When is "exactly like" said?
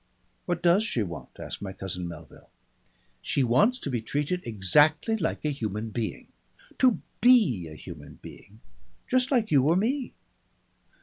4.45-5.45